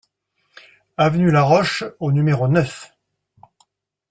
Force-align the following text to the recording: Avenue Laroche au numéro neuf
Avenue 0.97 1.29
Laroche 1.29 1.83
au 1.99 2.11
numéro 2.11 2.47
neuf 2.47 2.91